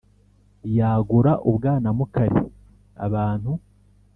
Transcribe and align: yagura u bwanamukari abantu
yagura 0.77 1.31
u 1.49 1.51
bwanamukari 1.55 2.39
abantu 3.05 3.51